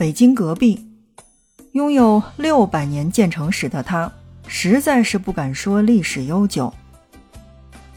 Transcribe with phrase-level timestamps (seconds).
[0.00, 0.88] 北京隔壁，
[1.72, 4.10] 拥有六百年建城史的它，
[4.46, 6.72] 实在是不敢说历史悠久。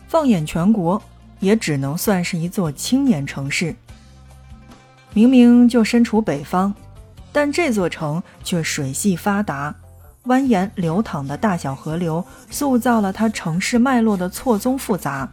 [0.10, 1.02] 放眼全国，
[1.40, 3.74] 也只能算是一座青年城市。
[5.14, 6.74] 明明就身处北方，
[7.32, 9.74] 但这座城却水系发达，
[10.26, 15.32] 蜿蜒流淌的大小河流，塑造了它城市脉络的错综复杂。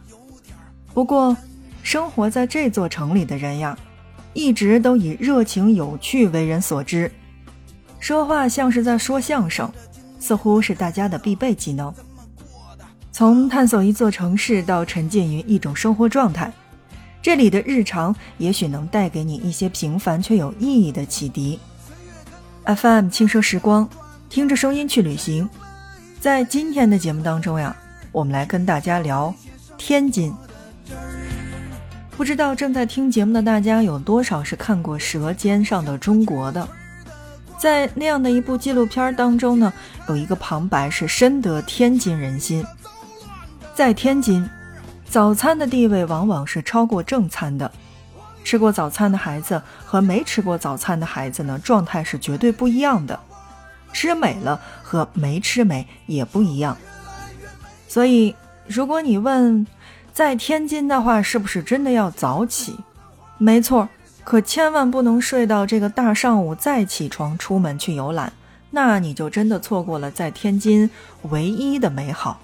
[0.93, 1.35] 不过，
[1.83, 3.77] 生活在这座城里的人呀。
[4.33, 7.11] 一直都以热情有趣为人所知，
[7.99, 9.71] 说话像是在说相声，
[10.19, 11.93] 似乎是大家的必备技能。
[13.11, 16.51] 从探索一座城市到沉浸于一种生活状态，
[17.21, 21.59] 这里的日常也许能带给你一些平凡却有意义的启迪。
[22.65, 23.87] FM 轻奢时光，
[24.29, 25.49] 听着声音去旅行。
[26.19, 27.75] 在今天的节目当中呀，
[28.11, 29.33] 我们来跟大家聊
[29.77, 30.33] 天津。
[32.21, 36.67] 不知道正在听节目的大家有多少是看过《舌尖上的中国》的？
[37.57, 39.73] 在那样的一部纪录片当中呢，
[40.07, 42.63] 有一个旁白是深得天津人心。
[43.73, 44.47] 在天津，
[45.09, 47.71] 早餐的地位往往是超过正餐的。
[48.43, 53.19] 吃过早餐的孩子和没吃过早餐的孩子呢，状态是绝对不一样的。
[53.93, 56.77] 吃美了和没吃美也不一样。
[57.87, 58.35] 所以，
[58.67, 59.65] 如果你问，
[60.13, 62.75] 在天津的话，是不是真的要早起？
[63.37, 63.87] 没错，
[64.23, 68.31] 可千万不能睡到这个大上午再起床出门去游览，
[68.69, 70.89] 那你就真的错过了在天津
[71.29, 72.39] 唯一的美好。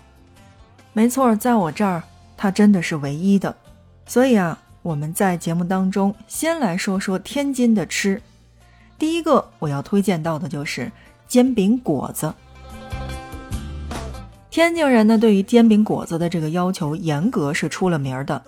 [0.93, 2.01] 没错，在我这儿，
[2.35, 3.55] 它真的是唯一的。
[4.05, 8.21] 所以啊，我们在节目当中先来说说天津的吃。
[8.97, 10.91] 第一个我要推荐到的就是
[11.27, 12.33] 煎饼果子。
[14.57, 18.41] 天津人呢，对于煎饼果子的这个要求严格是出了名的。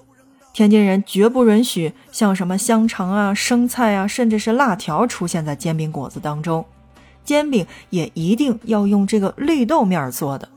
[0.53, 6.65] 天津人绝不允许像什么香肠啊、生菜啊，甚至是辣条出现在煎饼果子当中。
[7.23, 10.49] 煎饼也一定要用这个绿豆面做的。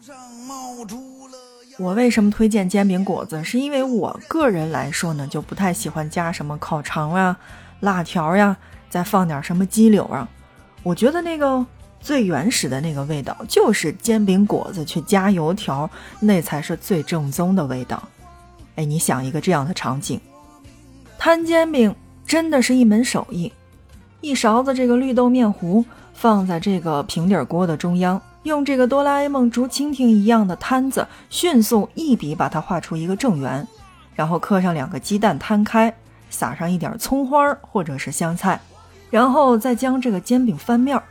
[1.78, 3.44] 我为什么推荐煎饼果子？
[3.44, 7.36] 是因为我个人来说呢，就不太喜欢加什么烤肠啊、
[7.80, 8.56] 辣条呀，
[8.88, 10.26] 再放点什么鸡柳啊。
[10.82, 11.66] 我觉得那个。
[12.02, 15.88] 最原始的那个味道，就是煎饼果子去加油条，
[16.20, 18.02] 那才是最正宗的味道。
[18.74, 20.20] 哎，你想一个这样的场景，
[21.16, 21.94] 摊煎饼
[22.26, 23.52] 真的是一门手艺。
[24.20, 33.66] 一勺子这个绿豆面糊放在这个平底锅的中央，用这个哆啦 A 梦竹蜻蜓一样的摊子，迅速一笔把它画出一个正圆，
[34.14, 35.94] 然后刻上两个鸡蛋摊开，
[36.30, 38.60] 撒上一点葱花或者是香菜，
[39.10, 41.02] 然后再将这个煎饼翻面儿。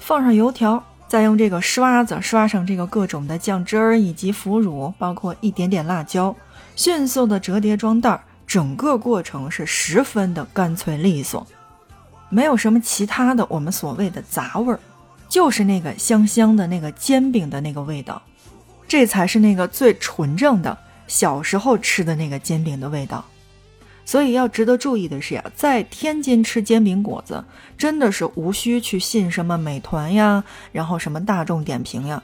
[0.00, 6.34] 放上油条，再用这个刷子刷上这个各种的酱汁儿以及腐乳，包括一点点辣椒，
[6.74, 11.46] 迅速的折叠装袋儿，整个过程是十分的干脆利索，
[12.28, 14.80] 没有什么其他的我们所谓的杂味儿，
[15.28, 18.20] 就是那个香香的那个煎饼的那个味道，
[18.88, 23.24] 这才是那个最纯正的小时候吃的那个煎饼的味道。
[24.10, 27.44] 所以要值得注意的是呀，在天津吃煎饼果子，
[27.78, 32.20] 真的是无需去信什么美团呀，然后什么大众点评呀。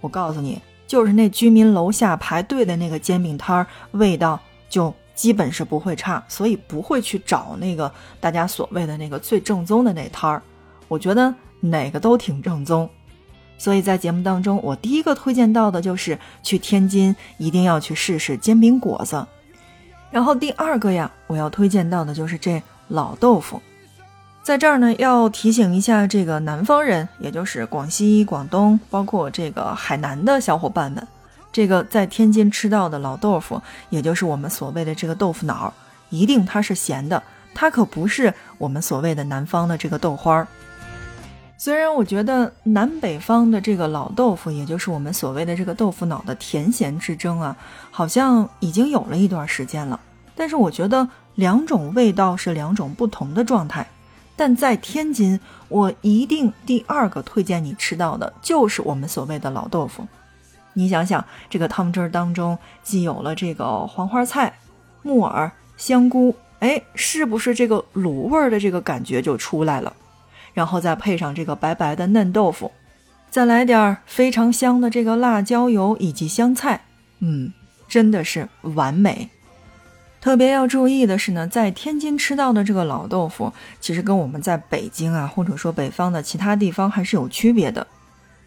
[0.00, 7.88] 我告诉你，就是那居民楼下排队的那个煎饼摊儿，味道就基本是不会差，所以不会去找那个
[8.18, 10.42] 大家所谓的那个最正宗的那摊儿。
[10.88, 12.90] 我觉得哪个都挺正宗，
[13.56, 19.24] 所以在节目当中，我第一个推荐到的就是去天津一定要去试试煎饼果子。
[20.10, 23.60] 然后第二个呀，我要推荐到的就是这老豆腐，
[24.42, 31.06] 在这儿呢要提醒一下这个南方人，也就是广西、广东，包括这个海南的小伙伴们，
[31.52, 33.60] 这个在天津吃到的老豆腐，
[33.90, 35.72] 也就是我们所谓的这个豆腐脑，
[36.08, 37.22] 一定它是咸的，
[37.54, 40.48] 它可不是我们所谓的南方的这个豆花儿。
[41.60, 47.56] 虽然我觉得南北方的这个老豆腐，也就是我们所谓的这个豆腐脑的甜咸之争啊，
[47.90, 49.98] 好像已经有了一段时间了。
[50.36, 53.84] 但是我觉得两种味道是两种不同的状态。
[54.36, 60.06] 但在天津，我一定第二个推荐你吃到的就是我们所谓的老豆腐。
[60.74, 64.56] 你想想，这个汤汁儿当中既有了这个黄花菜、
[65.02, 69.92] 木耳、香菇，哎，是不是这个卤味儿的这个感觉就出来了？
[70.58, 72.72] 然后再配上这个白白的嫩豆腐，
[73.30, 76.80] 再来点非常香的这个辣椒油以及香菜，
[77.20, 77.52] 嗯，
[77.86, 79.28] 真的是完美。
[80.20, 87.86] 特别要注意的是呢，在天津吃到的这个老豆腐，其实跟我们在北京啊，或者说北方的其他地方还是有区别的。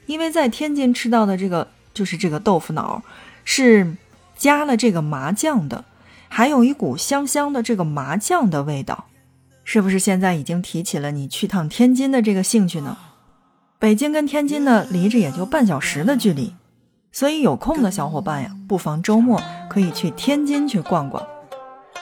[0.05, 3.01] 因为在天津吃到的这个就是这个豆腐脑，
[3.45, 3.95] 是
[4.35, 5.85] 加了这个麻酱的，
[6.27, 9.05] 还有一股香香的这个麻酱的味道。
[9.73, 12.97] 是不是现在已经提起了你去趟天津的这个兴趣呢？
[13.79, 16.53] 北京跟天津呢，离着也就半小时的距离，
[17.13, 21.25] 所以有空的小伙伴呀，不妨周末可以去天津去逛逛。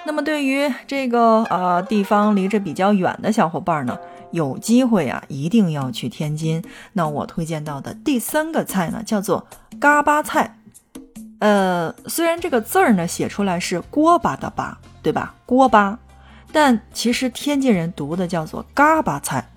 [0.03, 3.95] 那么对于这个呃地方离着比较远的小伙伴呢，
[4.31, 6.63] 有机会啊，一定要去天津。
[6.93, 9.45] 那我推荐到的第三个菜呢，叫做
[9.79, 10.57] 嘎巴菜。
[11.37, 15.35] 呃，虽然这个字儿呢写出来是锅巴的巴，对吧？
[15.45, 15.99] 锅巴，
[16.51, 19.47] 但其实天津人读的叫做嘎巴菜。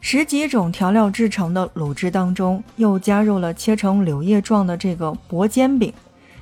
[0.00, 5.92] 十几种调料制成的卤汁当中，又加入了切成柳叶状的这个薄煎饼，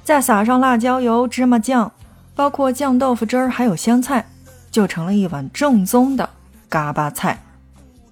[0.05, 1.91] 再撒上辣椒油、芝麻酱，
[2.37, 4.25] 包括酱豆腐汁儿，还有香菜，
[4.71, 6.31] 就成了一碗正宗的
[6.69, 7.43] 嘎巴菜。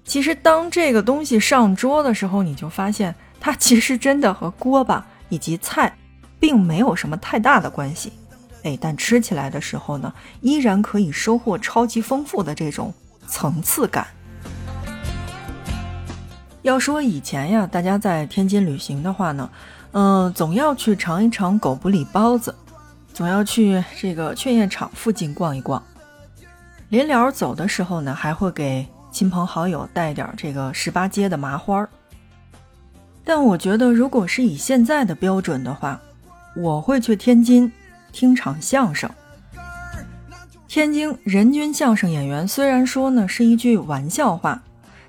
[0.03, 5.97] 其实，当这个东西上桌的时候，你就发现它其实真的和锅巴以及菜
[6.39, 8.11] 并没有什么太大的关系。
[8.67, 12.93] 哎，但吃起来的时候呢，依然可以收获超级丰富的这种
[13.25, 14.05] 层次感。
[16.63, 19.49] 要说以前呀，大家在天津旅行的话呢，
[19.93, 22.53] 嗯，总要去尝一尝狗不理包子，
[23.13, 25.81] 总要去这个劝业场附近逛一逛。
[26.89, 31.87] 临了走的时候呢，还会给亲朋好友带点这个十八街的麻花。
[33.23, 36.01] 但我觉得，如果是以现在的标准的话，
[36.55, 37.71] 我会去天津
[38.17, 39.07] 听场相声。
[40.67, 44.63] 天津人均相声演员虽然说呢是一句玩笑话。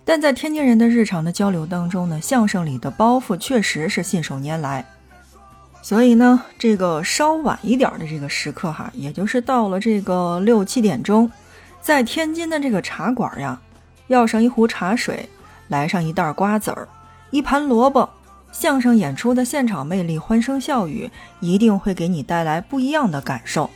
[0.04, 4.84] 但在天津人的日常的交流当中呢，相声里的包袱确实是信手拈来。
[5.80, 11.30] 所以呢，这个稍晚一点的这个时刻哈，也就是到了这个六七点钟，
[11.80, 13.58] 在天津的这个茶馆呀，
[14.08, 15.26] 要上一壶茶水，
[15.68, 16.86] 来上一袋瓜子儿，
[17.30, 18.08] 一盘萝卜，
[18.50, 21.10] 相声演出的现场魅力，欢声笑语，
[21.40, 23.70] 一定会给你带来不一样的感受。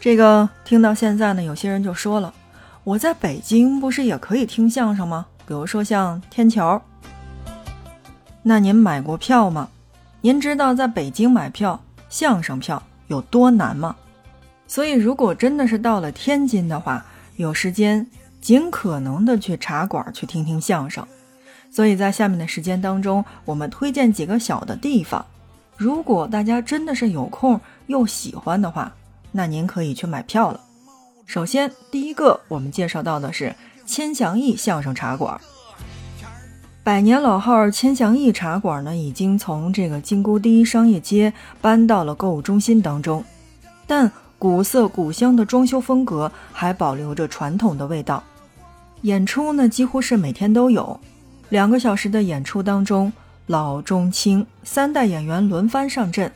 [0.00, 2.32] 这个听到现在呢，有些人就说了。
[2.82, 5.26] 我在北京不是也可以听相声吗？
[5.46, 6.80] 比如说像天桥。
[8.42, 9.68] 那您买过票吗？
[10.22, 13.94] 您知道在北京买票相声票有多难吗？
[14.66, 17.04] 所以如果真的是到了天津的话，
[17.36, 18.06] 有时间
[18.40, 21.06] 尽可能的去茶馆去听听相声。
[21.70, 25.24] 所以在下面的时间当中，我们推荐几个小的地方。
[25.76, 28.92] 如果大家真的是有空又喜欢的话，
[29.32, 30.60] 那您可以去买票了。
[31.24, 33.54] 首先，第一个我们介绍到的是
[33.86, 35.40] 千祥义相声茶馆。
[36.82, 43.24] 百年老号千祥义茶馆呢，已经从这个金沟第一商业街搬到了购物中心当中，
[43.86, 48.24] 但古色古香的装修风格还保留着传统的味道。
[49.02, 50.98] 演出呢，几乎是每天都有，
[51.50, 53.12] 两个小时的演出当中，
[53.46, 56.30] 老中青三代演员轮番上阵，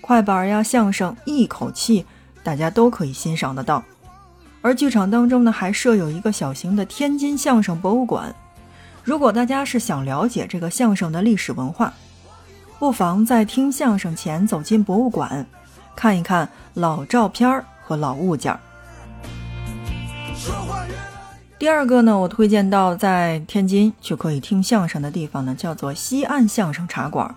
[0.00, 2.04] 快板呀、相声，一口气
[2.42, 3.82] 大家都可以欣赏得到。
[4.60, 8.34] 而剧场当中呢，还设有一个小型的天津相声博物馆。
[9.04, 11.94] 如果大家是想了解这个相声的历史文化，
[12.80, 15.46] 不妨在听相声前走进博物馆，
[15.94, 18.58] 看一看老照片和老物件。
[21.58, 27.34] 第二个呢，我推荐到在天津就可以听相声的地方呢，叫做西岸相声茶馆。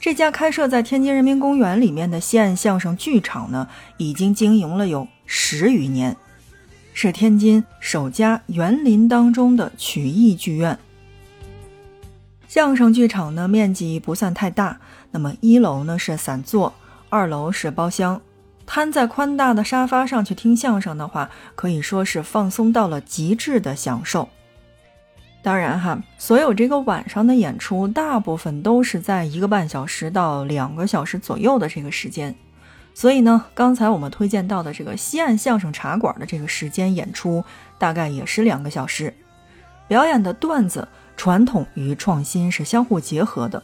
[0.00, 6.16] 这家开设在天津人民公园里面的西岸相声剧场呢，已经经营了有十余年。
[6.92, 10.76] 是天津首家园林当中的曲艺剧院。
[12.48, 14.80] 相声剧场呢，面积不算太大。
[15.12, 16.74] 那么一楼呢是散座，
[17.08, 18.20] 二楼是包厢。
[18.70, 24.28] 瘫在宽大的沙发上去听相声的话，可以说是放松到了极致的享受。
[25.42, 32.34] 当然哈，所有这个晚上的演出，大部分都是在一个半小时到两个小时左右的这个时间。
[32.92, 37.42] 所以呢，刚才我们推荐到的这个西岸相声茶馆的这个时间演出，
[37.78, 39.14] 大概也是两个小时。
[39.86, 43.62] 表演的段子，传统与创新是相互结合的，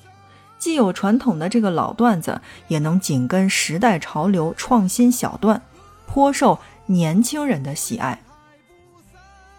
[0.64, 5.60] 既有传统的这个老段子，也能紧跟时代潮流创新小段，
[6.06, 8.18] 颇受年轻人的喜爱。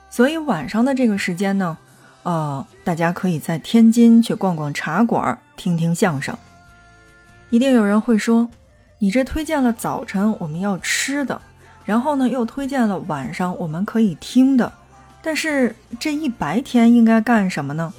[0.10, 1.78] 所以晚上的这个时间呢，
[2.24, 6.36] 呃，大家可以在天津去逛逛茶馆，听听相声。
[7.52, 8.50] 一定有人会说。
[8.98, 11.40] 你这推荐了早晨我们要吃的，
[11.86, 14.74] 然后呢又推荐了晚上我们可以听的，
[15.22, 17.94] 但是这一白天应该干什么呢？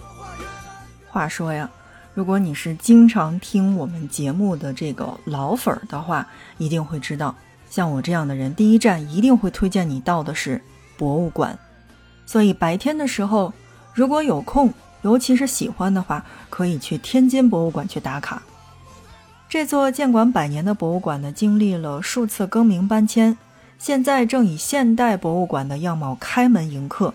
[1.08, 1.70] 话说呀，
[2.16, 7.34] 如果你是经常听我们节目的这个老粉儿的话，一定会知道，
[7.68, 10.58] 像我这样的人，第一站一定会推荐你到的是
[10.96, 11.58] 博物馆。
[12.24, 13.52] 所以白天的时候，
[13.92, 18.42] 如果有空，尤其是喜欢的话，可以去天津博物馆去打卡。
[19.46, 23.36] 这座建馆百年的博物馆呢，经历了数次更名搬迁，
[23.78, 27.12] 现在正以现代博物馆的样貌开门迎客。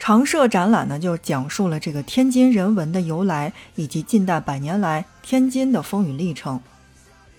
[0.00, 6.58] 常设展览呢，就讲述了这个天津人文的由来，以及近代百年来天津的风雨历程。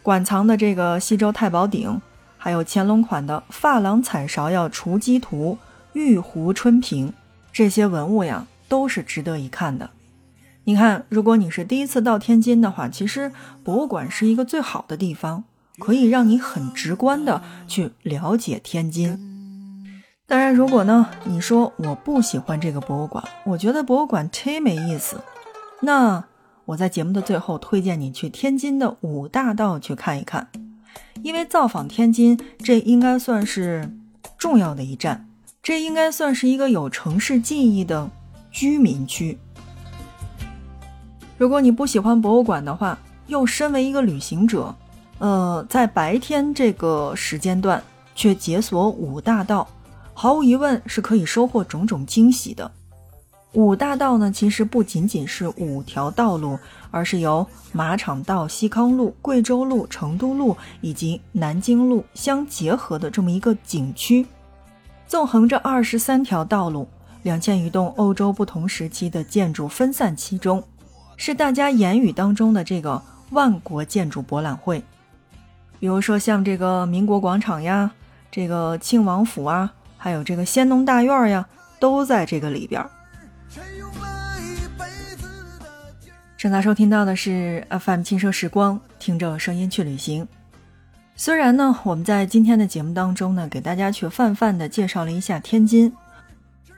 [0.03, 1.99] 馆藏的这个西周太保鼎，
[2.37, 5.57] 还有乾隆款的珐琅彩芍药雏鸡图、
[5.93, 7.11] 玉壶春瓶，
[7.51, 9.89] 这些文物呀，都是值得一看的。
[10.65, 13.31] 你看，如果你是第一次到天津的话，其实
[13.63, 15.45] 博物馆是一个最好的地方，
[15.79, 19.30] 可以让你很直观的去了解天津。
[20.31, 25.19] 当然，如果呢，你说我不喜欢这个博物馆，我觉得博物馆忒没意思，
[25.81, 26.23] 那
[26.63, 30.47] 我在节目的最后推荐你去天津的五大道去看一看，
[31.21, 33.93] 因为造访天津，这应该算是
[34.37, 35.27] 重要的一站，
[35.61, 38.09] 这应该算是一个有城市记忆的
[38.51, 39.37] 居民区。
[41.37, 42.97] 如果你不喜欢博物馆的话，
[43.27, 44.73] 又身为一个旅行者，
[45.19, 47.83] 呃，在白天这个时间段
[48.15, 49.67] 却解锁五大道。
[50.21, 52.71] 毫无疑问是可以收获种种惊喜的。
[53.53, 56.59] 五大道呢，其实不仅仅是五条道路，
[56.91, 64.23] 而是由马场道、西康路、贵州路、成都路以及南京路相结合的这么一个景区。
[65.07, 66.87] 纵横着二十三条道路，
[67.23, 70.63] 两千余栋欧洲不同时期的建筑分散其中，
[71.17, 73.01] 是大家言语当中的这个
[73.31, 74.83] 万国建筑博览会。
[75.79, 77.89] 比如说像这个民国广场呀，
[78.29, 79.73] 这个庆王府啊。
[80.03, 81.47] 还有这个仙农大院呀，
[81.79, 82.83] 都在这个里边。
[86.35, 90.27] 正在收听到的是 FM 轻奢时光，听着声音去旅行。
[91.15, 95.93] 虽然呢，我们在今天的节目当中呢，给大家去泛泛的介绍了一下天津。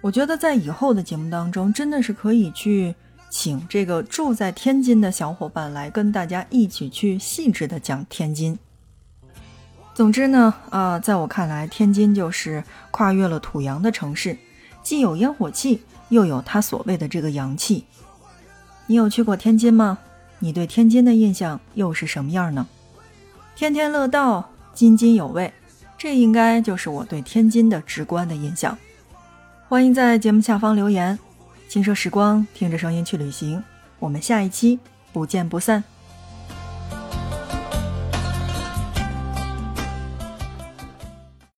[0.02, 2.94] 我觉得在以后的节目当中，真的是可以去
[3.30, 8.60] 请这个住在天津的小伙伴来跟大家一起去细致的讲天津。
[9.94, 14.36] 总之呢，啊，在我看来，天津就是跨越了土洋的城市，
[14.82, 17.86] 既有烟火气，又有它所谓的这个洋气。
[18.88, 20.00] 你有去过天津吗？
[20.40, 22.68] 你对天津的印象又是什么样呢？
[23.56, 25.54] 天天乐道，津津有味，
[25.96, 28.76] 这应该就是我对天津的直观的印象。
[29.70, 31.18] 欢迎在节目下方留言，
[31.70, 33.64] 轻奢时光，听着声音去旅行，
[34.00, 34.80] 我们下一期
[35.14, 35.84] 不见不散。